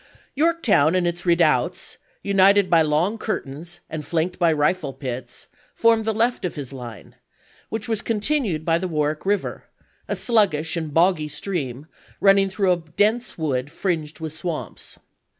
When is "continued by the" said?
8.01-8.87